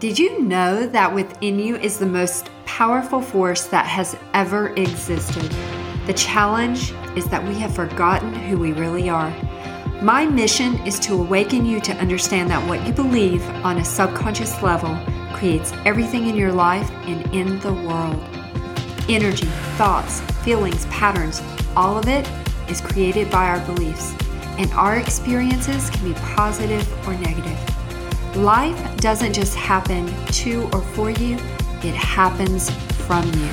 Did 0.00 0.18
you 0.18 0.40
know 0.40 0.86
that 0.86 1.14
within 1.14 1.58
you 1.58 1.76
is 1.76 1.98
the 1.98 2.06
most 2.06 2.48
powerful 2.64 3.20
force 3.20 3.66
that 3.66 3.84
has 3.84 4.16
ever 4.32 4.68
existed? 4.76 5.54
The 6.06 6.14
challenge 6.14 6.94
is 7.14 7.26
that 7.26 7.46
we 7.46 7.54
have 7.56 7.74
forgotten 7.74 8.32
who 8.32 8.56
we 8.58 8.72
really 8.72 9.10
are. 9.10 9.30
My 10.00 10.24
mission 10.24 10.76
is 10.86 10.98
to 11.00 11.12
awaken 11.12 11.66
you 11.66 11.80
to 11.82 11.92
understand 11.96 12.50
that 12.50 12.66
what 12.66 12.86
you 12.86 12.94
believe 12.94 13.46
on 13.62 13.76
a 13.76 13.84
subconscious 13.84 14.62
level 14.62 14.98
creates 15.34 15.74
everything 15.84 16.28
in 16.28 16.34
your 16.34 16.52
life 16.52 16.90
and 17.04 17.34
in 17.34 17.58
the 17.60 17.74
world. 17.74 18.22
Energy, 19.10 19.48
thoughts, 19.76 20.22
feelings, 20.42 20.86
patterns, 20.86 21.42
all 21.76 21.98
of 21.98 22.08
it 22.08 22.26
is 22.70 22.80
created 22.80 23.30
by 23.30 23.48
our 23.48 23.60
beliefs, 23.66 24.14
and 24.56 24.72
our 24.72 24.96
experiences 24.96 25.90
can 25.90 26.10
be 26.10 26.18
positive 26.20 26.88
or 27.06 27.12
negative. 27.18 27.58
Life 28.36 28.96
doesn't 28.98 29.32
just 29.32 29.56
happen 29.56 30.06
to 30.26 30.62
or 30.72 30.80
for 30.80 31.10
you, 31.10 31.34
it 31.82 31.96
happens 31.96 32.70
from 33.04 33.26
you. 33.34 33.50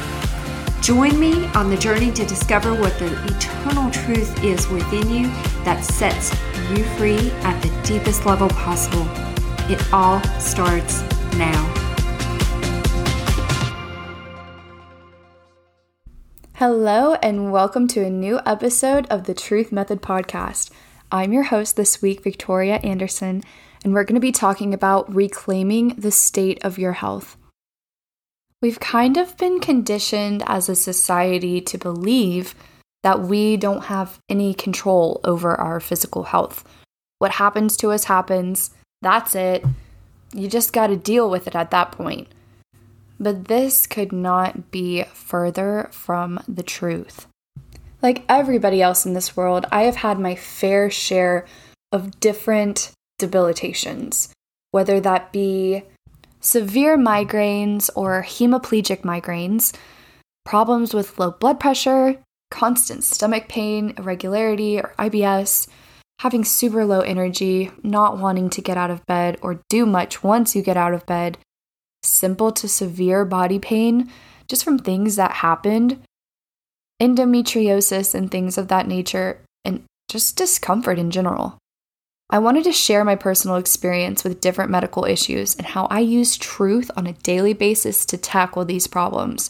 Join 0.83 1.19
me 1.19 1.47
on 1.47 1.71
the 1.71 1.77
journey 1.77 2.11
to 2.11 2.23
discover 2.23 2.75
what 2.75 2.97
the 2.99 3.11
eternal 3.25 3.89
truth 3.89 4.43
is 4.43 4.67
within 4.67 5.09
you 5.09 5.27
that 5.63 5.83
sets 5.83 6.29
you 6.69 6.83
free 6.95 7.31
at 7.41 7.59
the 7.63 7.69
deepest 7.87 8.27
level 8.27 8.49
possible. 8.49 9.07
It 9.67 9.81
all 9.91 10.21
starts 10.39 11.01
now. 11.33 11.73
Hello, 16.53 17.15
and 17.15 17.51
welcome 17.51 17.87
to 17.87 18.05
a 18.05 18.11
new 18.11 18.39
episode 18.45 19.07
of 19.07 19.23
the 19.23 19.33
Truth 19.33 19.71
Method 19.71 20.03
Podcast. 20.03 20.69
I'm 21.11 21.33
your 21.33 21.43
host 21.43 21.75
this 21.75 22.01
week, 22.01 22.23
Victoria 22.23 22.75
Anderson 22.77 23.43
and 23.83 23.93
we're 23.93 24.03
going 24.03 24.15
to 24.15 24.21
be 24.21 24.31
talking 24.31 24.73
about 24.73 25.13
reclaiming 25.13 25.89
the 25.89 26.11
state 26.11 26.63
of 26.63 26.77
your 26.77 26.93
health. 26.93 27.37
We've 28.61 28.79
kind 28.79 29.17
of 29.17 29.37
been 29.37 29.59
conditioned 29.59 30.43
as 30.47 30.67
a 30.67 30.75
society 30.75 31.61
to 31.61 31.77
believe 31.77 32.55
that 33.03 33.21
we 33.21 33.55
don't 33.55 33.85
have 33.85 34.19
any 34.27 34.53
control 34.53 35.21
over 35.23 35.55
our 35.55 35.79
physical 35.79 36.23
health. 36.23 36.65
What 37.19 37.33
happens 37.33 37.77
to 37.77 37.91
us 37.91 38.05
happens. 38.05 38.71
That's 39.01 39.35
it. 39.35 39.63
You 40.33 40.47
just 40.47 40.73
got 40.73 40.87
to 40.87 40.97
deal 40.97 41.29
with 41.29 41.47
it 41.47 41.55
at 41.55 41.71
that 41.71 41.91
point. 41.91 42.27
But 43.19 43.47
this 43.47 43.87
could 43.87 44.11
not 44.11 44.71
be 44.71 45.03
further 45.13 45.87
from 45.91 46.43
the 46.47 46.63
truth. 46.63 47.27
Like 48.07 48.23
everybody 48.29 48.81
else 48.81 49.05
in 49.05 49.11
this 49.11 49.35
world, 49.35 49.65
I 49.69 49.81
have 49.81 49.97
had 49.97 50.17
my 50.17 50.33
fair 50.33 50.89
share 50.89 51.45
of 51.91 52.21
different 52.21 52.93
debilitations, 53.19 54.29
whether 54.71 55.01
that 55.01 55.33
be 55.33 55.83
severe 56.39 56.97
migraines 56.97 57.89
or 57.95 58.23
hemiplegic 58.23 59.01
migraines, 59.01 59.75
problems 60.45 60.93
with 60.93 61.19
low 61.19 61.31
blood 61.31 61.59
pressure, 61.59 62.17
constant 62.49 63.03
stomach 63.03 63.49
pain, 63.49 63.93
irregularity, 63.97 64.79
or 64.79 64.93
IBS, 64.97 65.67
having 66.19 66.45
super 66.45 66.85
low 66.85 67.01
energy, 67.01 67.71
not 67.83 68.17
wanting 68.17 68.49
to 68.51 68.61
get 68.61 68.77
out 68.77 68.89
of 68.89 69.05
bed 69.05 69.37
or 69.41 69.59
do 69.67 69.85
much 69.85 70.23
once 70.23 70.55
you 70.55 70.61
get 70.61 70.77
out 70.77 70.93
of 70.93 71.05
bed, 71.05 71.37
simple 72.03 72.53
to 72.53 72.69
severe 72.69 73.25
body 73.25 73.59
pain 73.59 74.09
just 74.47 74.63
from 74.63 74.79
things 74.79 75.17
that 75.17 75.31
happened, 75.31 76.01
endometriosis 77.01 78.15
and 78.15 78.29
things 78.29 78.57
of 78.57 78.67
that 78.67 78.87
nature, 78.87 79.41
and 79.63 79.83
just 80.09 80.35
discomfort 80.35 80.99
in 80.99 81.11
general. 81.11 81.57
I 82.29 82.39
wanted 82.39 82.65
to 82.65 82.73
share 82.73 83.05
my 83.05 83.15
personal 83.15 83.55
experience 83.55 84.23
with 84.23 84.41
different 84.41 84.69
medical 84.69 85.05
issues 85.05 85.55
and 85.55 85.65
how 85.65 85.85
I 85.85 85.99
use 85.99 86.35
truth 86.35 86.91
on 86.97 87.07
a 87.07 87.13
daily 87.13 87.53
basis 87.53 88.05
to 88.07 88.17
tackle 88.17 88.65
these 88.65 88.87
problems. 88.87 89.49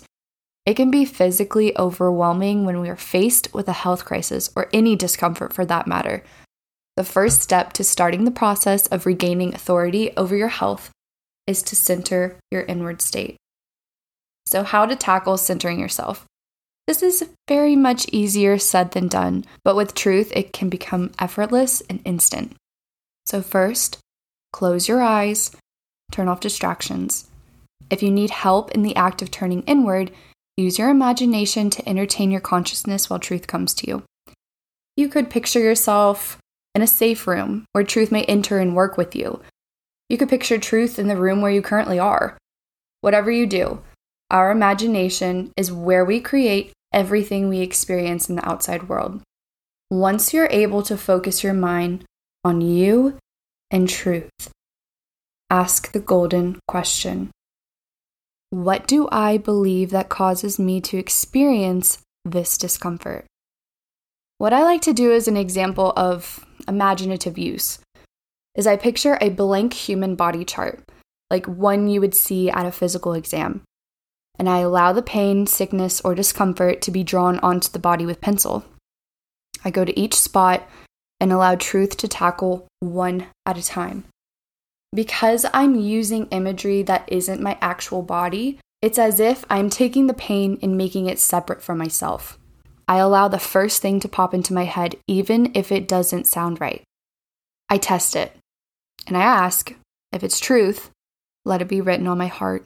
It 0.64 0.76
can 0.76 0.92
be 0.92 1.06
physically 1.06 1.76
overwhelming 1.76 2.66
when 2.66 2.80
we 2.80 2.90
are 2.90 2.96
faced 2.96 3.52
with 3.54 3.68
a 3.68 3.74
health 3.74 4.06
crisis 4.06 4.52
or 4.56 4.70
any 4.72 4.96
discomfort 4.96 5.54
for 5.54 5.66
that 5.66 5.88
matter. 5.88 6.24
The 6.98 7.04
first 7.04 7.42
step 7.42 7.74
to 7.74 7.84
starting 7.84 8.26
the 8.26 8.32
process 8.32 8.86
of 8.88 9.06
regaining 9.06 9.56
authority 9.56 10.12
over 10.16 10.36
your 10.36 10.50
health 10.50 10.92
is 11.48 11.64
to 11.64 11.76
center 11.76 12.36
your 12.52 12.64
inward 12.64 13.02
state. 13.02 13.38
So, 14.46 14.64
how 14.64 14.86
to 14.86 14.96
tackle 14.96 15.38
centering 15.38 15.80
yourself? 15.80 16.27
This 16.88 17.04
is 17.04 17.30
very 17.50 17.76
much 17.76 18.08
easier 18.14 18.58
said 18.58 18.92
than 18.92 19.10
done, 19.10 19.44
but 19.66 19.76
with 19.76 19.94
truth, 19.94 20.32
it 20.34 20.54
can 20.54 20.70
become 20.70 21.12
effortless 21.20 21.82
and 21.90 22.00
instant. 22.06 22.56
So, 23.26 23.42
first, 23.42 24.00
close 24.54 24.88
your 24.88 25.02
eyes, 25.02 25.52
turn 26.14 26.30
off 26.30 26.40
distractions. 26.40 27.28
If 27.90 28.02
you 28.02 28.10
need 28.10 28.30
help 28.30 28.72
in 28.72 28.84
the 28.84 28.96
act 28.96 29.22
of 29.22 29.32
turning 29.32 29.64
inward, 29.64 30.12
use 30.56 30.80
your 30.80 30.90
imagination 30.90 31.70
to 31.72 31.88
entertain 31.88 32.32
your 32.32 32.40
consciousness 32.40 33.10
while 33.10 33.20
truth 33.20 33.48
comes 33.48 33.74
to 33.76 33.88
you. 33.88 34.04
You 34.96 35.10
could 35.10 35.30
picture 35.30 35.60
yourself 35.60 36.38
in 36.74 36.82
a 36.82 36.88
safe 36.88 37.28
room 37.28 37.66
where 37.74 37.84
truth 37.84 38.14
may 38.14 38.24
enter 38.26 38.60
and 38.60 38.76
work 38.76 38.98
with 38.98 39.14
you. 39.14 39.42
You 40.08 40.18
could 40.18 40.30
picture 40.30 40.58
truth 40.58 40.98
in 40.98 41.10
the 41.10 41.18
room 41.18 41.42
where 41.42 41.52
you 41.52 41.62
currently 41.62 42.00
are. 42.00 42.38
Whatever 43.02 43.30
you 43.30 43.46
do, 43.46 43.82
our 44.32 44.52
imagination 44.52 45.52
is 45.58 45.72
where 45.72 46.06
we 46.06 46.22
create 46.22 46.72
everything 46.94 47.50
we 47.50 47.60
experience 47.60 48.30
in 48.30 48.36
the 48.36 48.48
outside 48.48 48.90
world. 48.90 49.22
Once 49.90 50.34
you're 50.34 50.50
able 50.52 50.82
to 50.84 50.98
focus 50.98 51.44
your 51.44 51.54
mind 51.54 52.04
on 52.44 52.62
you 52.62 53.18
and 53.72 53.90
truth. 53.90 54.30
Ask 55.50 55.92
the 55.92 56.00
golden 56.00 56.60
question 56.68 57.32
What 58.50 58.88
do 58.88 59.08
I 59.12 59.38
believe 59.38 59.92
that 59.92 60.10
causes 60.10 60.60
me 60.60 60.82
to 60.82 60.98
experience 60.98 62.00
this 62.26 62.58
discomfort? 62.58 63.26
What 64.38 64.54
I 64.54 64.64
like 64.64 64.82
to 64.82 64.94
do 64.94 65.14
as 65.14 65.28
an 65.28 65.38
example 65.38 65.94
of 65.96 66.46
imaginative 66.68 67.38
use 67.38 67.80
is 68.56 68.68
I 68.68 68.76
picture 68.76 69.18
a 69.20 69.30
blank 69.30 69.74
human 69.74 70.16
body 70.16 70.46
chart, 70.46 70.84
like 71.30 71.46
one 71.46 71.88
you 71.88 72.02
would 72.02 72.16
see 72.16 72.50
at 72.50 72.66
a 72.66 72.72
physical 72.72 73.14
exam, 73.14 73.64
and 74.40 74.50
I 74.50 74.60
allow 74.60 74.94
the 74.94 75.02
pain, 75.02 75.48
sickness, 75.48 76.02
or 76.02 76.16
discomfort 76.16 76.82
to 76.84 76.92
be 76.92 77.04
drawn 77.04 77.40
onto 77.40 77.72
the 77.72 77.80
body 77.80 78.06
with 78.06 78.22
pencil. 78.22 78.66
I 79.66 79.72
go 79.72 79.84
to 79.84 80.00
each 80.00 80.14
spot 80.14 80.68
and 81.20 81.34
allow 81.34 81.56
truth 81.56 81.98
to 81.98 82.08
tackle 82.08 82.68
one 82.80 83.28
at 83.46 83.58
a 83.58 83.64
time. 83.64 84.06
Because 84.94 85.46
I'm 85.54 85.76
using 85.76 86.28
imagery 86.28 86.84
that 86.84 87.04
isn't 87.08 87.42
my 87.42 87.58
actual 87.62 88.02
body, 88.02 88.60
it's 88.82 89.00
as 89.00 89.20
if 89.20 89.44
I'm 89.50 89.70
taking 89.70 90.08
the 90.08 90.14
pain 90.14 90.60
and 90.62 90.78
making 90.78 91.08
it 91.08 91.20
separate 91.20 91.62
from 91.62 91.80
myself. 91.80 92.38
I 92.88 92.98
allow 92.98 93.28
the 93.28 93.40
first 93.40 93.82
thing 93.82 94.00
to 94.00 94.08
pop 94.08 94.34
into 94.34 94.54
my 94.54 94.64
head, 94.64 94.96
even 95.08 95.52
if 95.54 95.72
it 95.72 95.88
doesn't 95.88 96.28
sound 96.28 96.62
right. 96.62 96.84
I 97.70 97.78
test 97.78 98.16
it, 98.16 98.38
and 99.08 99.18
I 99.18 99.24
ask 99.24 99.76
if 100.14 100.24
it's 100.24 100.40
truth, 100.40 100.92
let 101.44 101.62
it 101.62 101.68
be 101.68 101.82
written 101.82 102.08
on 102.08 102.18
my 102.18 102.28
heart. 102.28 102.66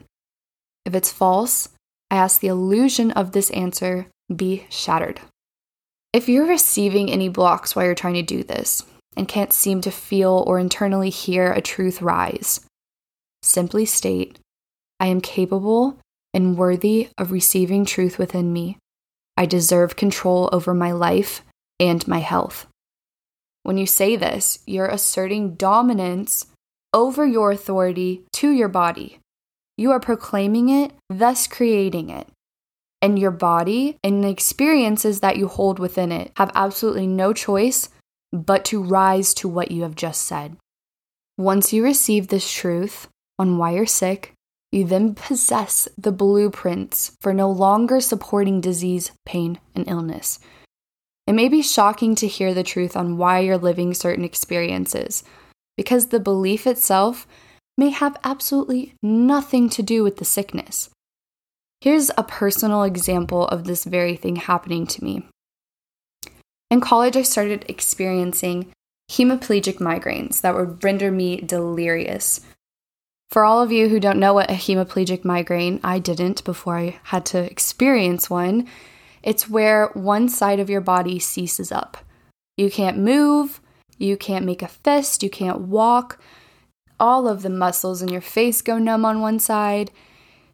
If 0.84 0.94
it's 0.94 1.12
false, 1.12 1.68
I 2.10 2.16
ask 2.16 2.40
the 2.40 2.48
illusion 2.48 3.10
of 3.12 3.32
this 3.32 3.50
answer 3.50 4.06
be 4.34 4.66
shattered. 4.68 5.20
If 6.12 6.28
you're 6.28 6.46
receiving 6.46 7.10
any 7.10 7.28
blocks 7.28 7.74
while 7.74 7.86
you're 7.86 7.94
trying 7.94 8.14
to 8.14 8.22
do 8.22 8.42
this 8.42 8.84
and 9.16 9.28
can't 9.28 9.52
seem 9.52 9.80
to 9.82 9.90
feel 9.90 10.44
or 10.46 10.58
internally 10.58 11.10
hear 11.10 11.52
a 11.52 11.62
truth 11.62 12.02
rise, 12.02 12.60
simply 13.42 13.86
state, 13.86 14.38
I 15.00 15.06
am 15.06 15.20
capable 15.20 15.98
and 16.34 16.56
worthy 16.56 17.08
of 17.18 17.32
receiving 17.32 17.84
truth 17.84 18.18
within 18.18 18.52
me. 18.52 18.78
I 19.36 19.46
deserve 19.46 19.96
control 19.96 20.48
over 20.52 20.74
my 20.74 20.92
life 20.92 21.42
and 21.80 22.06
my 22.06 22.18
health. 22.18 22.66
When 23.62 23.78
you 23.78 23.86
say 23.86 24.16
this, 24.16 24.58
you're 24.66 24.86
asserting 24.86 25.54
dominance 25.54 26.46
over 26.92 27.26
your 27.26 27.50
authority 27.50 28.24
to 28.34 28.50
your 28.50 28.68
body. 28.68 29.18
You 29.76 29.90
are 29.92 30.00
proclaiming 30.00 30.68
it, 30.68 30.92
thus 31.08 31.46
creating 31.46 32.10
it 32.10 32.28
and 33.02 33.18
your 33.18 33.32
body 33.32 33.98
and 34.04 34.22
the 34.22 34.30
experiences 34.30 35.20
that 35.20 35.36
you 35.36 35.48
hold 35.48 35.80
within 35.80 36.12
it 36.12 36.30
have 36.36 36.52
absolutely 36.54 37.08
no 37.08 37.32
choice 37.32 37.88
but 38.32 38.64
to 38.64 38.82
rise 38.82 39.34
to 39.34 39.48
what 39.48 39.72
you 39.72 39.82
have 39.82 39.96
just 39.96 40.22
said. 40.22 40.56
Once 41.36 41.72
you 41.72 41.82
receive 41.82 42.28
this 42.28 42.50
truth 42.50 43.08
on 43.38 43.58
why 43.58 43.72
you're 43.72 43.84
sick, 43.84 44.32
you 44.70 44.84
then 44.84 45.14
possess 45.14 45.88
the 45.98 46.12
blueprints 46.12 47.16
for 47.20 47.34
no 47.34 47.50
longer 47.50 48.00
supporting 48.00 48.60
disease, 48.60 49.10
pain, 49.26 49.58
and 49.74 49.86
illness. 49.88 50.38
It 51.26 51.32
may 51.32 51.48
be 51.48 51.60
shocking 51.60 52.14
to 52.16 52.26
hear 52.26 52.54
the 52.54 52.62
truth 52.62 52.96
on 52.96 53.18
why 53.18 53.40
you're 53.40 53.58
living 53.58 53.92
certain 53.92 54.24
experiences, 54.24 55.24
because 55.76 56.06
the 56.06 56.20
belief 56.20 56.66
itself 56.66 57.26
may 57.76 57.90
have 57.90 58.18
absolutely 58.24 58.94
nothing 59.02 59.68
to 59.70 59.82
do 59.82 60.02
with 60.02 60.18
the 60.18 60.24
sickness. 60.24 60.90
Here's 61.80 62.10
a 62.16 62.22
personal 62.22 62.84
example 62.84 63.48
of 63.48 63.64
this 63.64 63.84
very 63.84 64.16
thing 64.16 64.36
happening 64.36 64.86
to 64.86 65.02
me. 65.02 65.26
In 66.70 66.80
college, 66.80 67.16
I 67.16 67.22
started 67.22 67.64
experiencing 67.68 68.72
hemiplegic 69.10 69.78
migraines 69.78 70.40
that 70.40 70.54
would 70.54 70.82
render 70.82 71.10
me 71.10 71.40
delirious. 71.40 72.40
For 73.30 73.44
all 73.44 73.62
of 73.62 73.72
you 73.72 73.88
who 73.88 73.98
don't 73.98 74.20
know 74.20 74.34
what 74.34 74.50
a 74.50 74.54
hemiplegic 74.54 75.24
migraine, 75.24 75.80
I 75.82 75.98
didn't 75.98 76.44
before 76.44 76.78
I 76.78 77.00
had 77.04 77.26
to 77.26 77.38
experience 77.38 78.30
one. 78.30 78.68
It's 79.22 79.48
where 79.48 79.88
one 79.94 80.28
side 80.28 80.60
of 80.60 80.70
your 80.70 80.80
body 80.80 81.18
seizes 81.18 81.72
up. 81.72 81.96
You 82.56 82.70
can't 82.70 82.98
move, 82.98 83.60
you 83.98 84.16
can't 84.16 84.44
make 84.44 84.62
a 84.62 84.68
fist, 84.68 85.22
you 85.22 85.30
can't 85.30 85.62
walk. 85.62 86.20
All 87.02 87.26
of 87.26 87.42
the 87.42 87.50
muscles 87.50 88.00
in 88.00 88.10
your 88.10 88.20
face 88.20 88.62
go 88.62 88.78
numb 88.78 89.04
on 89.04 89.20
one 89.20 89.40
side. 89.40 89.90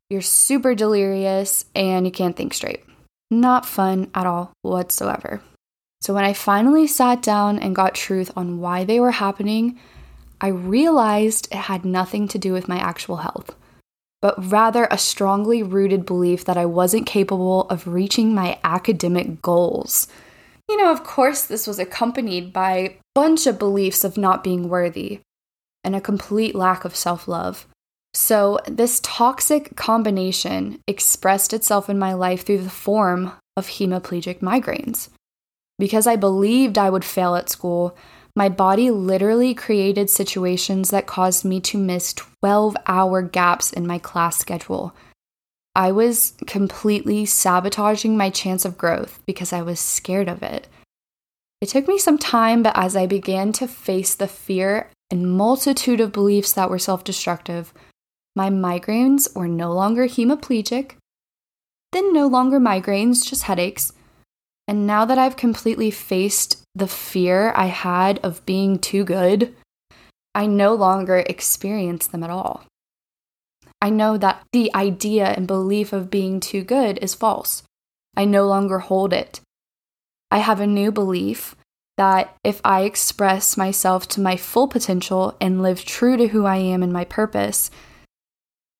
You're 0.08 0.22
super 0.22 0.74
delirious 0.74 1.66
and 1.74 2.06
you 2.06 2.10
can't 2.10 2.34
think 2.34 2.54
straight. 2.54 2.84
Not 3.30 3.66
fun 3.66 4.10
at 4.14 4.24
all 4.24 4.52
whatsoever. 4.62 5.42
So, 6.00 6.14
when 6.14 6.24
I 6.24 6.32
finally 6.32 6.86
sat 6.86 7.20
down 7.20 7.58
and 7.58 7.76
got 7.76 7.94
truth 7.94 8.30
on 8.34 8.60
why 8.60 8.84
they 8.84 8.98
were 8.98 9.10
happening, 9.10 9.78
I 10.40 10.46
realized 10.46 11.48
it 11.52 11.58
had 11.58 11.84
nothing 11.84 12.26
to 12.28 12.38
do 12.38 12.54
with 12.54 12.66
my 12.66 12.78
actual 12.78 13.16
health, 13.16 13.54
but 14.22 14.42
rather 14.42 14.88
a 14.90 14.96
strongly 14.96 15.62
rooted 15.62 16.06
belief 16.06 16.46
that 16.46 16.56
I 16.56 16.64
wasn't 16.64 17.06
capable 17.06 17.68
of 17.68 17.86
reaching 17.86 18.34
my 18.34 18.58
academic 18.64 19.42
goals. 19.42 20.08
You 20.66 20.78
know, 20.78 20.90
of 20.90 21.04
course, 21.04 21.42
this 21.44 21.66
was 21.66 21.78
accompanied 21.78 22.54
by 22.54 22.72
a 22.72 22.96
bunch 23.14 23.46
of 23.46 23.58
beliefs 23.58 24.02
of 24.02 24.16
not 24.16 24.42
being 24.42 24.70
worthy 24.70 25.20
and 25.88 25.96
a 25.96 26.02
complete 26.02 26.54
lack 26.54 26.84
of 26.84 26.94
self 26.94 27.26
love. 27.26 27.66
So, 28.12 28.58
this 28.66 29.00
toxic 29.02 29.74
combination 29.74 30.80
expressed 30.86 31.54
itself 31.54 31.88
in 31.88 31.98
my 31.98 32.12
life 32.12 32.44
through 32.44 32.58
the 32.58 32.68
form 32.68 33.32
of 33.56 33.68
hemiplegic 33.68 34.40
migraines. 34.40 35.08
Because 35.78 36.06
I 36.06 36.16
believed 36.16 36.76
I 36.76 36.90
would 36.90 37.06
fail 37.06 37.36
at 37.36 37.48
school, 37.48 37.96
my 38.36 38.50
body 38.50 38.90
literally 38.90 39.54
created 39.54 40.10
situations 40.10 40.90
that 40.90 41.06
caused 41.06 41.46
me 41.46 41.58
to 41.62 41.78
miss 41.78 42.12
12 42.12 42.76
hour 42.86 43.22
gaps 43.22 43.72
in 43.72 43.86
my 43.86 43.98
class 43.98 44.36
schedule. 44.36 44.94
I 45.74 45.90
was 45.90 46.34
completely 46.46 47.24
sabotaging 47.24 48.14
my 48.14 48.28
chance 48.28 48.66
of 48.66 48.76
growth 48.76 49.22
because 49.24 49.54
I 49.54 49.62
was 49.62 49.80
scared 49.80 50.28
of 50.28 50.42
it. 50.42 50.68
It 51.62 51.70
took 51.70 51.88
me 51.88 51.96
some 51.96 52.18
time, 52.18 52.62
but 52.62 52.76
as 52.76 52.94
I 52.94 53.06
began 53.06 53.52
to 53.54 53.66
face 53.66 54.14
the 54.14 54.28
fear 54.28 54.90
and 55.10 55.36
multitude 55.36 56.00
of 56.00 56.12
beliefs 56.12 56.52
that 56.52 56.70
were 56.70 56.78
self 56.78 57.04
destructive, 57.04 57.72
my 58.36 58.50
migraines 58.50 59.34
were 59.34 59.48
no 59.48 59.72
longer 59.72 60.06
hemiplegic, 60.06 60.92
then 61.92 62.12
no 62.12 62.26
longer 62.26 62.60
migraines, 62.60 63.26
just 63.26 63.44
headaches. 63.44 63.92
And 64.66 64.86
now 64.86 65.04
that 65.06 65.18
I've 65.18 65.36
completely 65.36 65.90
faced 65.90 66.62
the 66.74 66.86
fear 66.86 67.52
I 67.56 67.66
had 67.66 68.18
of 68.22 68.44
being 68.44 68.78
too 68.78 69.02
good, 69.02 69.54
I 70.34 70.46
no 70.46 70.74
longer 70.74 71.24
experience 71.26 72.06
them 72.06 72.22
at 72.22 72.30
all. 72.30 72.64
I 73.80 73.90
know 73.90 74.18
that 74.18 74.42
the 74.52 74.70
idea 74.74 75.26
and 75.26 75.46
belief 75.46 75.92
of 75.92 76.10
being 76.10 76.38
too 76.40 76.62
good 76.62 76.98
is 77.00 77.14
false. 77.14 77.62
I 78.16 78.24
no 78.24 78.46
longer 78.46 78.80
hold 78.80 79.12
it. 79.12 79.40
I 80.30 80.38
have 80.38 80.60
a 80.60 80.66
new 80.66 80.92
belief 80.92 81.56
that 81.98 82.34
if 82.44 82.60
I 82.64 82.82
express 82.82 83.56
myself 83.56 84.08
to 84.08 84.20
my 84.20 84.36
full 84.36 84.68
potential 84.68 85.36
and 85.40 85.60
live 85.60 85.84
true 85.84 86.16
to 86.16 86.28
who 86.28 86.46
I 86.46 86.56
am 86.56 86.82
and 86.82 86.92
my 86.92 87.04
purpose, 87.04 87.70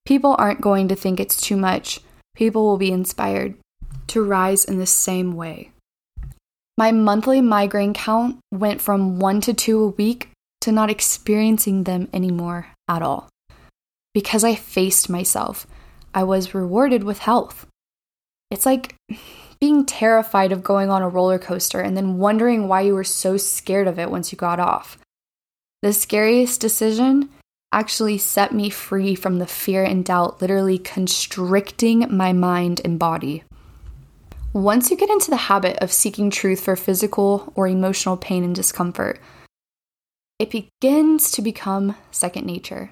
people 0.06 0.36
aren't 0.38 0.60
going 0.60 0.86
to 0.88 0.94
think 0.94 1.18
it's 1.18 1.40
too 1.40 1.56
much. 1.56 2.00
People 2.34 2.64
will 2.64 2.78
be 2.78 2.92
inspired 2.92 3.56
to 4.06 4.24
rise 4.24 4.64
in 4.64 4.78
the 4.78 4.86
same 4.86 5.34
way. 5.34 5.72
My 6.78 6.92
monthly 6.92 7.40
migraine 7.40 7.92
count 7.92 8.38
went 8.52 8.80
from 8.80 9.18
one 9.18 9.40
to 9.42 9.52
two 9.52 9.82
a 9.82 9.88
week 9.88 10.30
to 10.60 10.70
not 10.70 10.88
experiencing 10.88 11.84
them 11.84 12.08
anymore 12.12 12.68
at 12.86 13.02
all. 13.02 13.28
Because 14.14 14.44
I 14.44 14.54
faced 14.54 15.10
myself, 15.10 15.66
I 16.14 16.22
was 16.22 16.54
rewarded 16.54 17.02
with 17.02 17.18
health. 17.18 17.66
It's 18.52 18.64
like 18.64 18.94
being 19.60 19.84
terrified 19.84 20.52
of 20.52 20.62
going 20.62 20.90
on 20.90 21.02
a 21.02 21.08
roller 21.08 21.38
coaster 21.38 21.80
and 21.80 21.96
then 21.96 22.18
wondering 22.18 22.68
why 22.68 22.82
you 22.82 22.94
were 22.94 23.04
so 23.04 23.36
scared 23.36 23.86
of 23.86 23.98
it 23.98 24.10
once 24.10 24.32
you 24.32 24.38
got 24.38 24.60
off. 24.60 24.98
The 25.82 25.92
scariest 25.92 26.60
decision 26.60 27.30
actually 27.72 28.18
set 28.18 28.52
me 28.52 28.70
free 28.70 29.14
from 29.14 29.38
the 29.38 29.46
fear 29.46 29.84
and 29.84 30.04
doubt, 30.04 30.40
literally 30.40 30.78
constricting 30.78 32.06
my 32.14 32.32
mind 32.32 32.80
and 32.84 32.98
body. 32.98 33.44
Once 34.52 34.90
you 34.90 34.96
get 34.96 35.10
into 35.10 35.30
the 35.30 35.36
habit 35.36 35.76
of 35.78 35.92
seeking 35.92 36.30
truth 36.30 36.60
for 36.60 36.74
physical 36.74 37.52
or 37.54 37.68
emotional 37.68 38.16
pain 38.16 38.42
and 38.42 38.54
discomfort, 38.54 39.20
it 40.38 40.50
begins 40.50 41.30
to 41.32 41.42
become 41.42 41.94
second 42.10 42.46
nature. 42.46 42.90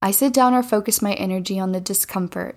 I 0.00 0.12
sit 0.12 0.32
down 0.32 0.54
or 0.54 0.62
focus 0.62 1.02
my 1.02 1.12
energy 1.14 1.60
on 1.60 1.72
the 1.72 1.80
discomfort. 1.80 2.56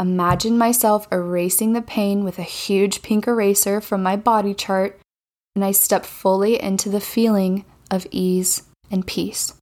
Imagine 0.00 0.56
myself 0.56 1.08
erasing 1.10 1.72
the 1.72 1.82
pain 1.82 2.22
with 2.22 2.38
a 2.38 2.42
huge 2.42 3.02
pink 3.02 3.26
eraser 3.26 3.80
from 3.80 4.02
my 4.02 4.14
body 4.14 4.54
chart, 4.54 5.00
and 5.56 5.64
I 5.64 5.72
step 5.72 6.06
fully 6.06 6.60
into 6.62 6.88
the 6.88 7.00
feeling 7.00 7.64
of 7.90 8.06
ease 8.12 8.62
and 8.90 9.06
peace. 9.06 9.54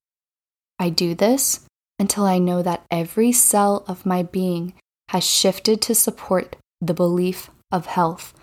I 0.79 0.91
do 0.91 1.15
this 1.15 1.61
until 1.99 2.25
I 2.25 2.39
know 2.39 2.63
that 2.63 2.85
every 2.91 3.33
cell 3.33 3.85
of 3.89 4.05
my 4.05 4.23
being 4.23 4.75
has 5.09 5.25
shifted 5.25 5.81
to 5.83 5.95
support 5.95 6.57
the 6.83 6.93
belief 6.93 7.49
of 7.73 7.87
health. 7.87 8.35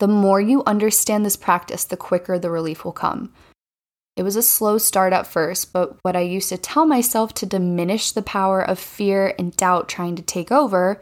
The 0.00 0.08
more 0.08 0.40
you 0.40 0.62
understand 0.66 1.24
this 1.24 1.36
practice, 1.36 1.84
the 1.84 1.96
quicker 1.96 2.38
the 2.38 2.50
relief 2.50 2.84
will 2.84 2.92
come. 2.92 3.32
It 4.20 4.22
was 4.22 4.36
a 4.36 4.42
slow 4.42 4.76
start 4.76 5.14
at 5.14 5.26
first, 5.26 5.72
but 5.72 5.96
what 6.02 6.14
I 6.14 6.20
used 6.20 6.50
to 6.50 6.58
tell 6.58 6.84
myself 6.84 7.32
to 7.36 7.46
diminish 7.46 8.12
the 8.12 8.20
power 8.20 8.60
of 8.60 8.78
fear 8.78 9.34
and 9.38 9.56
doubt 9.56 9.88
trying 9.88 10.14
to 10.16 10.22
take 10.22 10.52
over 10.52 11.00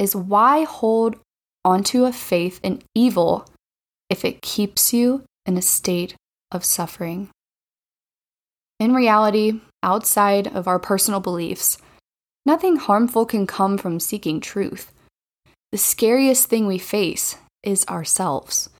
is 0.00 0.16
why 0.16 0.64
hold 0.64 1.14
onto 1.64 2.06
a 2.06 2.12
faith 2.12 2.58
in 2.64 2.82
evil 2.92 3.46
if 4.10 4.24
it 4.24 4.42
keeps 4.42 4.92
you 4.92 5.22
in 5.46 5.56
a 5.56 5.62
state 5.62 6.16
of 6.50 6.64
suffering. 6.64 7.28
In 8.80 8.94
reality, 8.94 9.60
outside 9.84 10.48
of 10.48 10.66
our 10.66 10.80
personal 10.80 11.20
beliefs, 11.20 11.78
nothing 12.44 12.78
harmful 12.78 13.26
can 13.26 13.46
come 13.46 13.78
from 13.78 14.00
seeking 14.00 14.40
truth 14.40 14.90
the 15.70 15.78
scariest 15.78 16.48
thing 16.48 16.66
we 16.66 16.78
face 16.78 17.36
is 17.62 17.86
ourselves. 17.86 18.70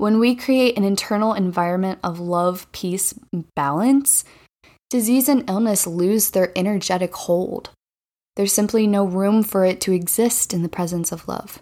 When 0.00 0.18
we 0.18 0.34
create 0.34 0.78
an 0.78 0.84
internal 0.84 1.34
environment 1.34 1.98
of 2.02 2.18
love, 2.18 2.72
peace, 2.72 3.12
balance, 3.54 4.24
disease 4.88 5.28
and 5.28 5.44
illness 5.46 5.86
lose 5.86 6.30
their 6.30 6.52
energetic 6.56 7.14
hold. 7.14 7.68
There's 8.34 8.50
simply 8.50 8.86
no 8.86 9.04
room 9.04 9.42
for 9.42 9.66
it 9.66 9.78
to 9.82 9.92
exist 9.92 10.54
in 10.54 10.62
the 10.62 10.70
presence 10.70 11.12
of 11.12 11.28
love. 11.28 11.60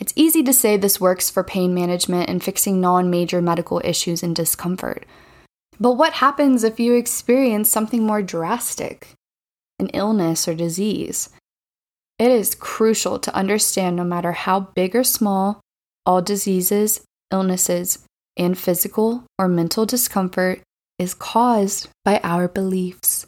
It's 0.00 0.12
easy 0.16 0.42
to 0.42 0.52
say 0.52 0.76
this 0.76 1.00
works 1.00 1.30
for 1.30 1.44
pain 1.44 1.72
management 1.72 2.28
and 2.28 2.42
fixing 2.42 2.80
non 2.80 3.10
major 3.10 3.40
medical 3.40 3.80
issues 3.84 4.24
and 4.24 4.34
discomfort. 4.34 5.06
But 5.78 5.92
what 5.92 6.14
happens 6.14 6.64
if 6.64 6.80
you 6.80 6.94
experience 6.94 7.70
something 7.70 8.02
more 8.02 8.22
drastic? 8.22 9.10
An 9.78 9.86
illness 9.90 10.48
or 10.48 10.54
disease? 10.56 11.30
It 12.18 12.32
is 12.32 12.56
crucial 12.56 13.20
to 13.20 13.36
understand 13.36 13.94
no 13.94 14.02
matter 14.02 14.32
how 14.32 14.58
big 14.74 14.96
or 14.96 15.04
small, 15.04 15.60
all 16.06 16.20
diseases, 16.20 17.00
illnesses, 17.34 17.98
and 18.36 18.56
physical 18.56 19.24
or 19.38 19.48
mental 19.48 19.84
discomfort 19.84 20.62
is 20.98 21.14
caused 21.14 21.88
by 22.04 22.20
our 22.22 22.46
beliefs. 22.48 23.26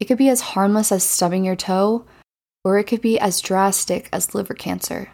It 0.00 0.06
could 0.06 0.18
be 0.18 0.30
as 0.30 0.40
harmless 0.40 0.90
as 0.90 1.04
stubbing 1.04 1.44
your 1.44 1.56
toe, 1.56 2.06
or 2.64 2.78
it 2.78 2.84
could 2.84 3.02
be 3.02 3.20
as 3.20 3.40
drastic 3.40 4.08
as 4.12 4.34
liver 4.34 4.54
cancer. 4.54 5.10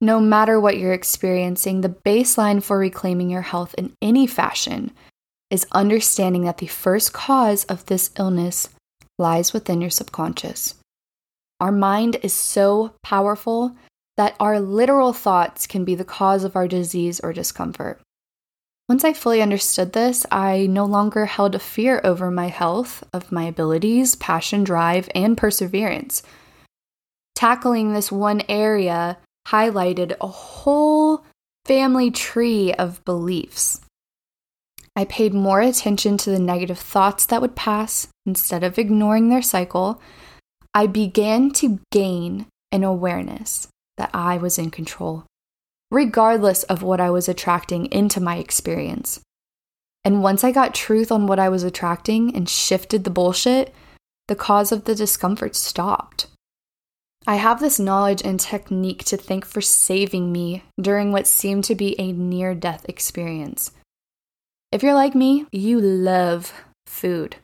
No 0.00 0.20
matter 0.20 0.58
what 0.58 0.78
you're 0.78 0.92
experiencing, 0.92 1.80
the 1.80 1.88
baseline 1.88 2.62
for 2.62 2.78
reclaiming 2.78 3.30
your 3.30 3.42
health 3.42 3.74
in 3.76 3.92
any 4.00 4.26
fashion 4.26 4.92
is 5.50 5.66
understanding 5.72 6.44
that 6.44 6.58
the 6.58 6.66
first 6.66 7.12
cause 7.12 7.64
of 7.64 7.86
this 7.86 8.10
illness 8.18 8.68
lies 9.18 9.52
within 9.52 9.80
your 9.80 9.90
subconscious. 9.90 10.76
Our 11.60 11.72
mind 11.72 12.16
is 12.22 12.32
so 12.32 12.94
powerful 13.02 13.76
that 14.16 14.36
our 14.38 14.60
literal 14.60 15.12
thoughts 15.12 15.66
can 15.66 15.84
be 15.84 15.94
the 15.94 16.04
cause 16.04 16.44
of 16.44 16.56
our 16.56 16.68
disease 16.68 17.20
or 17.20 17.32
discomfort. 17.32 18.00
Once 18.88 19.04
I 19.04 19.12
fully 19.12 19.40
understood 19.40 19.92
this, 19.92 20.26
I 20.30 20.66
no 20.66 20.84
longer 20.84 21.26
held 21.26 21.54
a 21.54 21.58
fear 21.58 22.00
over 22.04 22.30
my 22.30 22.48
health, 22.48 23.04
of 23.12 23.32
my 23.32 23.44
abilities, 23.44 24.16
passion, 24.16 24.64
drive, 24.64 25.08
and 25.14 25.36
perseverance. 25.36 26.22
Tackling 27.34 27.92
this 27.92 28.12
one 28.12 28.42
area 28.48 29.18
highlighted 29.48 30.14
a 30.20 30.26
whole 30.26 31.24
family 31.64 32.10
tree 32.10 32.72
of 32.74 33.04
beliefs. 33.04 33.80
I 34.94 35.06
paid 35.06 35.32
more 35.32 35.60
attention 35.60 36.18
to 36.18 36.30
the 36.30 36.38
negative 36.38 36.78
thoughts 36.78 37.24
that 37.26 37.40
would 37.40 37.56
pass 37.56 38.08
instead 38.26 38.62
of 38.62 38.78
ignoring 38.78 39.28
their 39.30 39.42
cycle 39.42 40.00
I 40.74 40.86
began 40.86 41.50
to 41.52 41.80
gain 41.90 42.46
an 42.70 42.82
awareness 42.82 43.68
that 44.02 44.10
I 44.12 44.36
was 44.36 44.58
in 44.58 44.72
control, 44.72 45.26
regardless 45.88 46.64
of 46.64 46.82
what 46.82 47.00
I 47.00 47.08
was 47.10 47.28
attracting 47.28 47.86
into 47.92 48.20
my 48.20 48.36
experience. 48.36 49.20
And 50.04 50.24
once 50.24 50.42
I 50.42 50.50
got 50.50 50.74
truth 50.74 51.12
on 51.12 51.28
what 51.28 51.38
I 51.38 51.48
was 51.48 51.62
attracting 51.62 52.34
and 52.34 52.48
shifted 52.48 53.04
the 53.04 53.10
bullshit, 53.10 53.72
the 54.26 54.34
cause 54.34 54.72
of 54.72 54.86
the 54.86 54.96
discomfort 54.96 55.54
stopped. 55.54 56.26
I 57.28 57.36
have 57.36 57.60
this 57.60 57.78
knowledge 57.78 58.22
and 58.24 58.40
technique 58.40 59.04
to 59.04 59.16
thank 59.16 59.44
for 59.44 59.60
saving 59.60 60.32
me 60.32 60.64
during 60.80 61.12
what 61.12 61.28
seemed 61.28 61.62
to 61.64 61.76
be 61.76 61.94
a 62.00 62.10
near 62.10 62.56
death 62.56 62.84
experience. 62.88 63.70
If 64.72 64.82
you're 64.82 64.94
like 64.94 65.14
me, 65.14 65.46
you 65.52 65.80
love 65.80 66.52
food. 66.88 67.36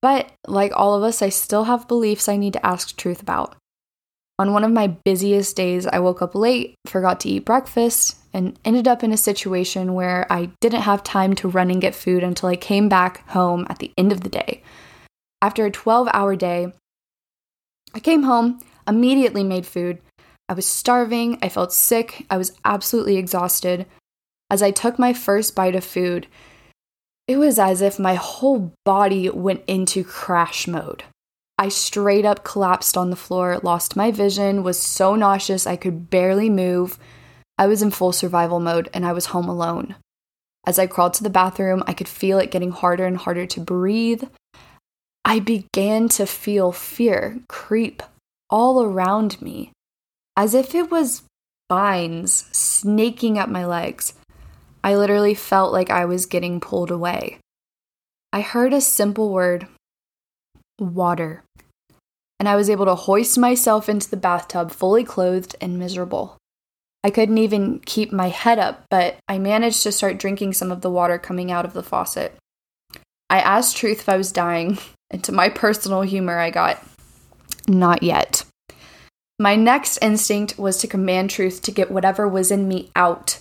But 0.00 0.30
like 0.46 0.70
all 0.76 0.94
of 0.94 1.02
us, 1.02 1.20
I 1.20 1.30
still 1.30 1.64
have 1.64 1.88
beliefs 1.88 2.28
I 2.28 2.36
need 2.36 2.52
to 2.52 2.64
ask 2.64 2.96
truth 2.96 3.20
about. 3.20 3.56
On 4.38 4.52
one 4.52 4.64
of 4.64 4.72
my 4.72 4.88
busiest 4.88 5.54
days, 5.54 5.86
I 5.86 6.00
woke 6.00 6.20
up 6.20 6.34
late, 6.34 6.74
forgot 6.86 7.20
to 7.20 7.28
eat 7.28 7.44
breakfast, 7.44 8.16
and 8.32 8.58
ended 8.64 8.88
up 8.88 9.04
in 9.04 9.12
a 9.12 9.16
situation 9.16 9.94
where 9.94 10.26
I 10.30 10.50
didn't 10.60 10.82
have 10.82 11.04
time 11.04 11.34
to 11.36 11.48
run 11.48 11.70
and 11.70 11.80
get 11.80 11.94
food 11.94 12.24
until 12.24 12.48
I 12.48 12.56
came 12.56 12.88
back 12.88 13.28
home 13.28 13.64
at 13.70 13.78
the 13.78 13.92
end 13.96 14.10
of 14.10 14.22
the 14.22 14.28
day. 14.28 14.62
After 15.40 15.64
a 15.64 15.70
12 15.70 16.08
hour 16.12 16.34
day, 16.34 16.72
I 17.94 18.00
came 18.00 18.24
home, 18.24 18.58
immediately 18.88 19.44
made 19.44 19.66
food. 19.66 20.00
I 20.48 20.54
was 20.54 20.66
starving, 20.66 21.38
I 21.40 21.48
felt 21.48 21.72
sick, 21.72 22.26
I 22.28 22.36
was 22.36 22.58
absolutely 22.64 23.16
exhausted. 23.16 23.86
As 24.50 24.62
I 24.62 24.72
took 24.72 24.98
my 24.98 25.12
first 25.12 25.54
bite 25.54 25.76
of 25.76 25.84
food, 25.84 26.26
it 27.28 27.36
was 27.36 27.58
as 27.58 27.80
if 27.80 28.00
my 28.00 28.14
whole 28.16 28.72
body 28.84 29.30
went 29.30 29.62
into 29.68 30.02
crash 30.02 30.66
mode. 30.66 31.04
I 31.56 31.68
straight 31.68 32.24
up 32.24 32.44
collapsed 32.44 32.96
on 32.96 33.10
the 33.10 33.16
floor, 33.16 33.60
lost 33.62 33.96
my 33.96 34.10
vision, 34.10 34.62
was 34.62 34.78
so 34.78 35.14
nauseous 35.14 35.66
I 35.66 35.76
could 35.76 36.10
barely 36.10 36.50
move. 36.50 36.98
I 37.56 37.66
was 37.66 37.80
in 37.80 37.92
full 37.92 38.12
survival 38.12 38.58
mode 38.58 38.90
and 38.92 39.06
I 39.06 39.12
was 39.12 39.26
home 39.26 39.48
alone. 39.48 39.94
As 40.66 40.78
I 40.78 40.86
crawled 40.86 41.14
to 41.14 41.22
the 41.22 41.30
bathroom, 41.30 41.84
I 41.86 41.92
could 41.92 42.08
feel 42.08 42.38
it 42.38 42.50
getting 42.50 42.72
harder 42.72 43.04
and 43.04 43.16
harder 43.16 43.46
to 43.46 43.60
breathe. 43.60 44.24
I 45.24 45.38
began 45.38 46.08
to 46.10 46.26
feel 46.26 46.72
fear 46.72 47.38
creep 47.48 48.02
all 48.50 48.82
around 48.82 49.40
me, 49.40 49.72
as 50.36 50.54
if 50.54 50.74
it 50.74 50.90
was 50.90 51.22
vines 51.70 52.46
snaking 52.52 53.38
up 53.38 53.48
my 53.48 53.64
legs. 53.64 54.14
I 54.82 54.96
literally 54.96 55.34
felt 55.34 55.72
like 55.72 55.90
I 55.90 56.04
was 56.04 56.26
getting 56.26 56.60
pulled 56.60 56.90
away. 56.90 57.38
I 58.32 58.40
heard 58.40 58.72
a 58.72 58.80
simple 58.80 59.30
word 59.30 59.68
water. 60.78 61.43
And 62.38 62.48
I 62.48 62.56
was 62.56 62.68
able 62.68 62.84
to 62.86 62.94
hoist 62.94 63.38
myself 63.38 63.88
into 63.88 64.10
the 64.10 64.16
bathtub 64.16 64.70
fully 64.70 65.04
clothed 65.04 65.56
and 65.60 65.78
miserable. 65.78 66.36
I 67.04 67.10
couldn't 67.10 67.38
even 67.38 67.80
keep 67.80 68.12
my 68.12 68.28
head 68.28 68.58
up, 68.58 68.84
but 68.88 69.16
I 69.28 69.38
managed 69.38 69.82
to 69.82 69.92
start 69.92 70.18
drinking 70.18 70.54
some 70.54 70.72
of 70.72 70.80
the 70.80 70.90
water 70.90 71.18
coming 71.18 71.52
out 71.52 71.66
of 71.66 71.74
the 71.74 71.82
faucet. 71.82 72.34
I 73.28 73.40
asked 73.40 73.76
Truth 73.76 74.00
if 74.00 74.08
I 74.08 74.16
was 74.16 74.32
dying, 74.32 74.78
and 75.10 75.22
to 75.24 75.32
my 75.32 75.48
personal 75.50 76.02
humor, 76.02 76.38
I 76.38 76.50
got, 76.50 76.82
not 77.68 78.02
yet. 78.02 78.44
My 79.38 79.56
next 79.56 79.98
instinct 80.00 80.58
was 80.58 80.78
to 80.78 80.86
command 80.86 81.28
truth 81.28 81.60
to 81.62 81.72
get 81.72 81.90
whatever 81.90 82.26
was 82.26 82.50
in 82.50 82.68
me 82.68 82.90
out. 82.96 83.40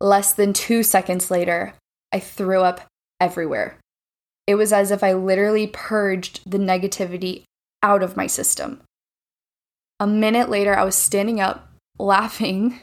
Less 0.00 0.32
than 0.32 0.52
two 0.52 0.82
seconds 0.82 1.30
later, 1.30 1.74
I 2.12 2.18
threw 2.18 2.62
up 2.62 2.80
everywhere. 3.20 3.76
It 4.46 4.54
was 4.54 4.72
as 4.72 4.90
if 4.90 5.04
I 5.04 5.12
literally 5.12 5.66
purged 5.66 6.50
the 6.50 6.58
negativity 6.58 7.44
out 7.82 8.02
of 8.02 8.16
my 8.16 8.26
system. 8.26 8.80
A 9.98 10.06
minute 10.06 10.48
later, 10.48 10.74
I 10.74 10.84
was 10.84 10.94
standing 10.94 11.40
up, 11.40 11.70
laughing, 11.98 12.78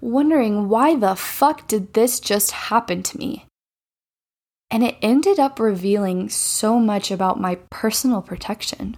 wondering 0.00 0.68
why 0.68 0.96
the 0.96 1.14
fuck 1.14 1.66
did 1.68 1.92
this 1.94 2.20
just 2.20 2.50
happen 2.50 3.02
to 3.02 3.18
me? 3.18 3.46
And 4.70 4.82
it 4.82 4.96
ended 5.02 5.38
up 5.38 5.60
revealing 5.60 6.28
so 6.28 6.78
much 6.78 7.10
about 7.10 7.40
my 7.40 7.56
personal 7.70 8.22
protection. 8.22 8.96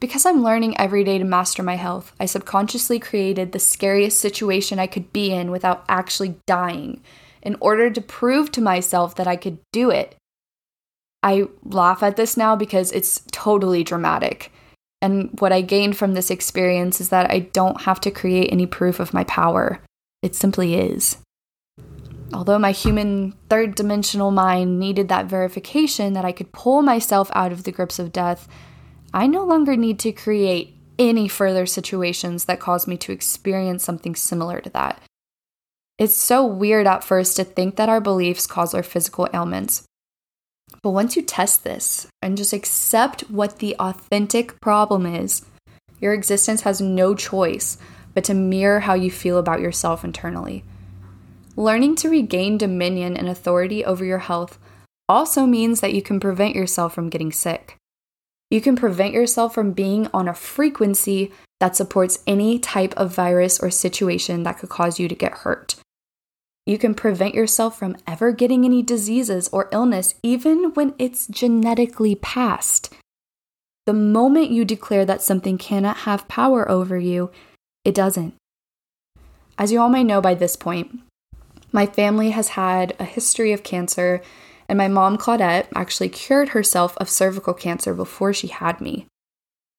Because 0.00 0.26
I'm 0.26 0.42
learning 0.42 0.78
every 0.80 1.04
day 1.04 1.18
to 1.18 1.24
master 1.24 1.62
my 1.62 1.76
health, 1.76 2.12
I 2.18 2.26
subconsciously 2.26 2.98
created 2.98 3.52
the 3.52 3.60
scariest 3.60 4.18
situation 4.18 4.78
I 4.78 4.88
could 4.88 5.12
be 5.12 5.32
in 5.32 5.50
without 5.50 5.84
actually 5.88 6.36
dying 6.46 7.02
in 7.42 7.56
order 7.60 7.90
to 7.90 8.00
prove 8.00 8.50
to 8.52 8.60
myself 8.60 9.14
that 9.16 9.28
I 9.28 9.36
could 9.36 9.58
do 9.72 9.90
it. 9.90 10.16
I 11.22 11.48
laugh 11.64 12.02
at 12.02 12.16
this 12.16 12.36
now 12.36 12.56
because 12.56 12.92
it's 12.92 13.22
totally 13.30 13.84
dramatic. 13.84 14.52
And 15.00 15.30
what 15.40 15.52
I 15.52 15.60
gained 15.60 15.96
from 15.96 16.14
this 16.14 16.30
experience 16.30 17.00
is 17.00 17.08
that 17.08 17.30
I 17.30 17.40
don't 17.40 17.82
have 17.82 18.00
to 18.02 18.10
create 18.10 18.52
any 18.52 18.66
proof 18.66 19.00
of 19.00 19.14
my 19.14 19.24
power. 19.24 19.80
It 20.22 20.34
simply 20.34 20.76
is. 20.76 21.16
Although 22.32 22.58
my 22.58 22.72
human 22.72 23.32
third 23.50 23.74
dimensional 23.74 24.30
mind 24.30 24.78
needed 24.78 25.08
that 25.08 25.26
verification 25.26 26.14
that 26.14 26.24
I 26.24 26.32
could 26.32 26.52
pull 26.52 26.82
myself 26.82 27.30
out 27.34 27.52
of 27.52 27.64
the 27.64 27.72
grips 27.72 27.98
of 27.98 28.12
death, 28.12 28.48
I 29.12 29.26
no 29.26 29.44
longer 29.44 29.76
need 29.76 29.98
to 30.00 30.12
create 30.12 30.76
any 30.98 31.28
further 31.28 31.66
situations 31.66 32.46
that 32.46 32.60
cause 32.60 32.86
me 32.86 32.96
to 32.98 33.12
experience 33.12 33.84
something 33.84 34.14
similar 34.14 34.60
to 34.60 34.70
that. 34.70 35.02
It's 35.98 36.16
so 36.16 36.46
weird 36.46 36.86
at 36.86 37.04
first 37.04 37.36
to 37.36 37.44
think 37.44 37.76
that 37.76 37.88
our 37.88 38.00
beliefs 38.00 38.46
cause 38.46 38.72
our 38.72 38.82
physical 38.82 39.28
ailments. 39.34 39.84
But 40.82 40.90
once 40.90 41.14
you 41.14 41.22
test 41.22 41.62
this 41.62 42.08
and 42.20 42.36
just 42.36 42.52
accept 42.52 43.22
what 43.30 43.58
the 43.58 43.76
authentic 43.78 44.60
problem 44.60 45.06
is, 45.06 45.44
your 46.00 46.12
existence 46.12 46.62
has 46.62 46.80
no 46.80 47.14
choice 47.14 47.78
but 48.14 48.24
to 48.24 48.34
mirror 48.34 48.80
how 48.80 48.94
you 48.94 49.10
feel 49.10 49.38
about 49.38 49.60
yourself 49.60 50.04
internally. 50.04 50.64
Learning 51.54 51.94
to 51.96 52.08
regain 52.08 52.58
dominion 52.58 53.16
and 53.16 53.28
authority 53.28 53.84
over 53.84 54.04
your 54.04 54.18
health 54.18 54.58
also 55.08 55.46
means 55.46 55.80
that 55.80 55.94
you 55.94 56.02
can 56.02 56.18
prevent 56.18 56.56
yourself 56.56 56.94
from 56.94 57.10
getting 57.10 57.30
sick. 57.30 57.76
You 58.50 58.60
can 58.60 58.76
prevent 58.76 59.14
yourself 59.14 59.54
from 59.54 59.72
being 59.72 60.08
on 60.12 60.28
a 60.28 60.34
frequency 60.34 61.32
that 61.60 61.76
supports 61.76 62.22
any 62.26 62.58
type 62.58 62.92
of 62.96 63.14
virus 63.14 63.60
or 63.60 63.70
situation 63.70 64.42
that 64.42 64.58
could 64.58 64.68
cause 64.68 64.98
you 64.98 65.08
to 65.08 65.14
get 65.14 65.32
hurt. 65.32 65.76
You 66.64 66.78
can 66.78 66.94
prevent 66.94 67.34
yourself 67.34 67.78
from 67.78 67.96
ever 68.06 68.30
getting 68.30 68.64
any 68.64 68.82
diseases 68.82 69.48
or 69.48 69.68
illness, 69.72 70.14
even 70.22 70.72
when 70.74 70.94
it's 70.98 71.26
genetically 71.26 72.14
passed. 72.14 72.94
The 73.86 73.92
moment 73.92 74.50
you 74.50 74.64
declare 74.64 75.04
that 75.04 75.22
something 75.22 75.58
cannot 75.58 75.98
have 75.98 76.28
power 76.28 76.70
over 76.70 76.96
you, 76.96 77.30
it 77.84 77.94
doesn't. 77.94 78.34
As 79.58 79.72
you 79.72 79.80
all 79.80 79.88
may 79.88 80.04
know 80.04 80.20
by 80.20 80.34
this 80.34 80.54
point, 80.54 81.00
my 81.72 81.86
family 81.86 82.30
has 82.30 82.48
had 82.48 82.94
a 83.00 83.04
history 83.04 83.52
of 83.52 83.64
cancer 83.64 84.22
and 84.68 84.78
my 84.78 84.88
mom, 84.88 85.18
Claudette, 85.18 85.66
actually 85.74 86.08
cured 86.08 86.50
herself 86.50 86.96
of 86.98 87.10
cervical 87.10 87.52
cancer 87.52 87.92
before 87.92 88.32
she 88.32 88.46
had 88.46 88.80
me. 88.80 89.06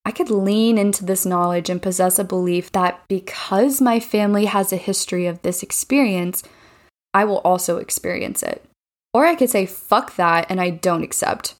I 0.06 0.12
could 0.12 0.30
lean 0.30 0.78
into 0.78 1.06
this 1.06 1.26
knowledge 1.26 1.70
and 1.70 1.82
possess 1.82 2.20
a 2.20 2.24
belief 2.24 2.72
that 2.74 3.02
because 3.08 3.80
my 3.80 4.00
family 4.00 4.46
has 4.46 4.74
a 4.74 4.78
history 4.78 5.26
of 5.26 5.42
this 5.42 5.64
experience, 5.64 6.44
I 7.14 7.26
will 7.26 7.40
also 7.40 7.78
experience 7.78 8.44
it. 8.44 8.64
Or 9.14 9.26
I 9.26 9.36
could 9.36 9.50
say, 9.50 9.66
fuck 9.66 10.16
that, 10.16 10.48
and 10.50 10.60
I 10.60 10.72
don't 10.72 11.04
accept. 11.04 11.56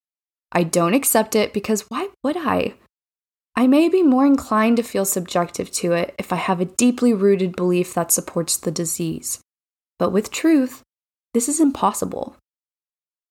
I 0.52 0.64
don't 0.64 0.94
accept 0.94 1.36
it 1.36 1.54
because 1.54 1.90
why 1.90 2.10
would 2.24 2.38
I? 2.38 2.76
I 3.56 3.68
may 3.68 3.88
be 3.88 4.02
more 4.02 4.26
inclined 4.26 4.78
to 4.78 4.84
feel 4.84 5.06
subjective 5.06 5.70
to 5.74 5.94
it 5.94 6.16
if 6.18 6.34
I 6.34 6.38
have 6.38 6.60
a 6.60 6.66
deeply 6.66 7.14
rooted 7.14 7.56
belief 7.56 7.94
that 7.94 8.12
supports 8.12 8.58
the 8.58 8.72
disease. 8.72 9.40
But 10.00 10.12
with 10.12 10.32
truth, 10.32 10.82
this 11.34 11.48
is 11.48 11.60
impossible. 11.60 12.36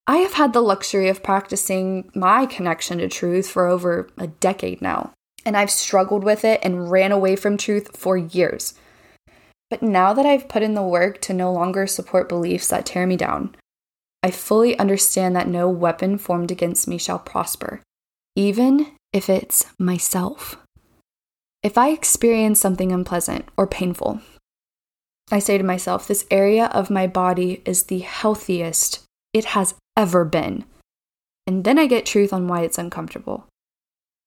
I 0.06 0.18
have 0.18 0.34
had 0.34 0.52
the 0.52 0.60
luxury 0.60 1.08
of 1.08 1.22
practicing 1.22 2.10
my 2.14 2.46
connection 2.46 2.98
to 2.98 3.08
truth 3.08 3.48
for 3.48 3.66
over 3.66 4.08
a 4.18 4.26
decade 4.26 4.82
now, 4.82 5.12
and 5.44 5.56
I've 5.56 5.70
struggled 5.70 6.24
with 6.24 6.44
it 6.44 6.60
and 6.62 6.90
ran 6.90 7.12
away 7.12 7.36
from 7.36 7.56
truth 7.56 7.96
for 7.96 8.16
years. 8.16 8.74
But 9.72 9.80
now 9.80 10.12
that 10.12 10.26
I've 10.26 10.48
put 10.48 10.62
in 10.62 10.74
the 10.74 10.82
work 10.82 11.22
to 11.22 11.32
no 11.32 11.50
longer 11.50 11.86
support 11.86 12.28
beliefs 12.28 12.68
that 12.68 12.84
tear 12.84 13.06
me 13.06 13.16
down, 13.16 13.56
I 14.22 14.30
fully 14.30 14.78
understand 14.78 15.34
that 15.34 15.48
no 15.48 15.66
weapon 15.66 16.18
formed 16.18 16.50
against 16.50 16.86
me 16.86 16.98
shall 16.98 17.18
prosper, 17.18 17.80
even 18.36 18.92
if 19.14 19.30
it's 19.30 19.64
myself. 19.78 20.58
If 21.62 21.78
I 21.78 21.88
experience 21.88 22.60
something 22.60 22.92
unpleasant 22.92 23.46
or 23.56 23.66
painful, 23.66 24.20
I 25.30 25.38
say 25.38 25.56
to 25.56 25.64
myself, 25.64 26.06
this 26.06 26.26
area 26.30 26.66
of 26.66 26.90
my 26.90 27.06
body 27.06 27.62
is 27.64 27.84
the 27.84 28.00
healthiest 28.00 29.02
it 29.32 29.46
has 29.56 29.74
ever 29.96 30.26
been. 30.26 30.66
And 31.46 31.64
then 31.64 31.78
I 31.78 31.86
get 31.86 32.04
truth 32.04 32.34
on 32.34 32.46
why 32.46 32.60
it's 32.60 32.76
uncomfortable. 32.76 33.46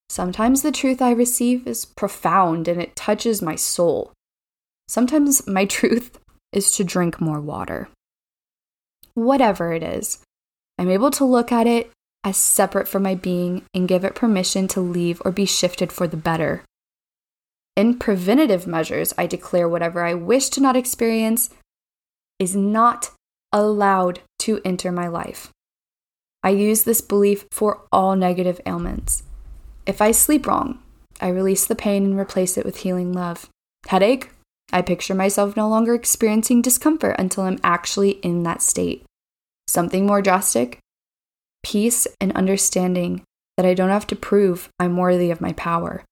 Sometimes 0.09 0.63
the 0.63 0.71
truth 0.71 1.03
I 1.03 1.11
receive 1.11 1.67
is 1.67 1.85
profound 1.85 2.67
and 2.67 2.81
it 2.81 2.95
touches 2.95 3.43
my 3.43 3.53
soul. 3.53 4.11
Sometimes 4.87 5.47
my 5.47 5.65
truth 5.77 6.19
is 6.51 6.71
to 6.71 6.83
drink 6.83 7.19
more 7.19 7.41
water. 7.41 7.89
Whatever 9.13 9.73
it 9.73 9.83
is, 9.83 10.19
I'm 10.77 10.89
able 10.89 11.11
to 11.11 11.25
look 11.25 11.51
at 11.51 11.67
it 11.67 11.91
as 12.23 12.37
separate 12.37 12.87
from 12.87 13.03
my 13.03 13.15
being 13.15 13.63
and 13.73 13.87
give 13.87 14.03
it 14.03 14.15
permission 14.15 14.67
to 14.69 14.81
leave 14.81 15.21
or 15.23 15.31
be 15.31 15.45
shifted 15.45 15.91
for 15.91 16.07
the 16.07 16.17
better. 16.17 16.63
In 17.75 17.99
preventative 17.99 18.65
measures, 18.65 19.13
I 19.17 19.27
declare 19.27 19.69
whatever 19.69 20.03
I 20.03 20.13
wish 20.13 20.49
to 20.49 20.61
not 20.61 20.75
experience 20.75 21.49
is 22.39 22.55
not 22.55 23.11
allowed 23.51 24.21
to 24.39 24.61
enter 24.65 24.91
my 24.91 25.07
life. 25.07 25.49
I 26.43 26.49
use 26.49 26.83
this 26.83 27.01
belief 27.01 27.45
for 27.51 27.85
all 27.91 28.15
negative 28.15 28.61
ailments. 28.65 29.23
If 29.85 30.01
I 30.01 30.11
sleep 30.11 30.47
wrong, 30.47 30.79
I 31.21 31.29
release 31.29 31.65
the 31.65 31.75
pain 31.75 32.05
and 32.05 32.19
replace 32.19 32.57
it 32.57 32.65
with 32.65 32.77
healing 32.77 33.13
love. 33.13 33.49
Headache? 33.87 34.29
I 34.71 34.81
picture 34.81 35.15
myself 35.15 35.55
no 35.55 35.69
longer 35.69 35.93
experiencing 35.93 36.61
discomfort 36.61 37.15
until 37.19 37.43
I'm 37.43 37.59
actually 37.63 38.11
in 38.11 38.43
that 38.43 38.61
state. 38.61 39.05
Something 39.67 40.05
more 40.05 40.21
drastic? 40.21 40.79
Peace 41.63 42.07
and 42.19 42.31
understanding 42.33 43.23
that 43.57 43.65
I 43.65 43.73
don't 43.73 43.89
have 43.89 44.07
to 44.07 44.15
prove 44.15 44.69
I'm 44.79 44.97
worthy 44.97 45.31
of 45.31 45.41
my 45.41 45.53
power. 45.53 46.03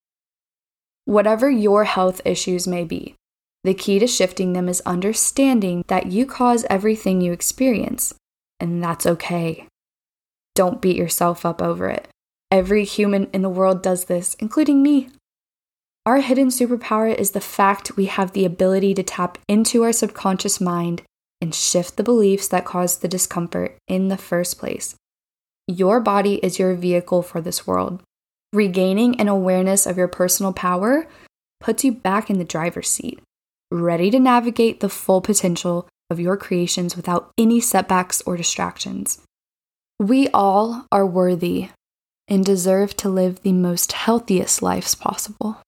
Whatever 1.05 1.49
your 1.49 1.83
health 1.83 2.21
issues 2.25 2.67
may 2.67 2.83
be, 2.85 3.15
the 3.63 3.73
key 3.73 3.99
to 3.99 4.07
shifting 4.07 4.53
them 4.53 4.67
is 4.67 4.81
understanding 4.85 5.83
that 5.87 6.07
you 6.07 6.25
cause 6.25 6.65
everything 6.69 7.21
you 7.21 7.31
experience, 7.33 8.13
and 8.59 8.83
that's 8.83 9.05
okay. 9.05 9.67
Don't 10.55 10.81
beat 10.81 10.97
yourself 10.97 11.45
up 11.45 11.61
over 11.61 11.89
it. 11.89 12.07
Every 12.51 12.85
human 12.85 13.29
in 13.33 13.41
the 13.41 13.49
world 13.49 13.81
does 13.81 14.05
this, 14.05 14.35
including 14.35 14.83
me. 14.83 15.09
Our 16.05 16.19
hidden 16.19 16.49
superpower 16.49 17.15
is 17.15 17.31
the 17.31 17.39
fact 17.39 17.95
we 17.95 18.05
have 18.05 18.33
the 18.33 18.43
ability 18.43 18.93
to 18.95 19.03
tap 19.03 19.37
into 19.47 19.83
our 19.83 19.93
subconscious 19.93 20.59
mind 20.59 21.01
and 21.39 21.55
shift 21.55 21.95
the 21.95 22.03
beliefs 22.03 22.49
that 22.49 22.65
cause 22.65 22.97
the 22.97 23.07
discomfort 23.07 23.77
in 23.87 24.09
the 24.09 24.17
first 24.17 24.59
place. 24.59 24.95
Your 25.65 26.01
body 26.01 26.35
is 26.43 26.59
your 26.59 26.73
vehicle 26.73 27.21
for 27.21 27.39
this 27.39 27.65
world. 27.65 28.01
Regaining 28.51 29.19
an 29.19 29.29
awareness 29.29 29.85
of 29.85 29.97
your 29.97 30.09
personal 30.09 30.51
power 30.51 31.07
puts 31.61 31.85
you 31.85 31.93
back 31.93 32.29
in 32.29 32.37
the 32.37 32.43
driver's 32.43 32.89
seat, 32.89 33.21
ready 33.71 34.11
to 34.11 34.19
navigate 34.19 34.81
the 34.81 34.89
full 34.89 35.21
potential 35.21 35.87
of 36.09 36.19
your 36.19 36.35
creations 36.35 36.97
without 36.97 37.31
any 37.37 37.61
setbacks 37.61 38.21
or 38.25 38.35
distractions. 38.35 39.21
We 39.99 40.27
all 40.33 40.85
are 40.91 41.05
worthy 41.05 41.69
and 42.27 42.43
deserve 42.43 42.97
to 42.97 43.09
live 43.09 43.41
the 43.41 43.53
most 43.53 43.93
healthiest 43.93 44.61
lives 44.61 44.95
possible. 44.95 45.61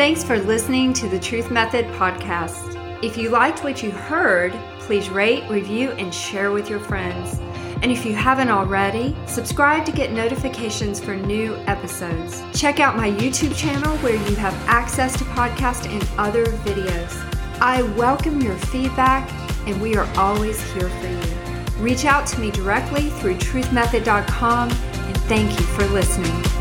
Thanks 0.00 0.24
for 0.24 0.38
listening 0.38 0.94
to 0.94 1.10
the 1.10 1.20
Truth 1.20 1.50
Method 1.50 1.84
podcast. 1.88 3.04
If 3.04 3.18
you 3.18 3.28
liked 3.28 3.62
what 3.62 3.82
you 3.82 3.90
heard, 3.90 4.50
please 4.78 5.10
rate, 5.10 5.46
review, 5.50 5.90
and 5.90 6.12
share 6.12 6.52
with 6.52 6.70
your 6.70 6.80
friends. 6.80 7.38
And 7.82 7.92
if 7.92 8.06
you 8.06 8.14
haven't 8.14 8.48
already, 8.48 9.14
subscribe 9.26 9.84
to 9.84 9.92
get 9.92 10.10
notifications 10.10 11.00
for 11.00 11.14
new 11.14 11.54
episodes. 11.66 12.42
Check 12.58 12.80
out 12.80 12.96
my 12.96 13.10
YouTube 13.10 13.54
channel 13.54 13.94
where 13.98 14.14
you 14.14 14.36
have 14.36 14.54
access 14.66 15.18
to 15.18 15.24
podcasts 15.24 15.86
and 15.86 16.02
other 16.18 16.46
videos. 16.46 17.14
I 17.60 17.82
welcome 17.82 18.40
your 18.40 18.56
feedback, 18.56 19.30
and 19.68 19.78
we 19.82 19.96
are 19.96 20.08
always 20.16 20.62
here 20.72 20.88
for 20.88 21.08
you. 21.08 21.84
Reach 21.84 22.06
out 22.06 22.26
to 22.28 22.40
me 22.40 22.50
directly 22.50 23.10
through 23.10 23.34
truthmethod.com, 23.34 24.70
and 24.70 25.16
thank 25.24 25.50
you 25.50 25.66
for 25.66 25.84
listening. 25.88 26.59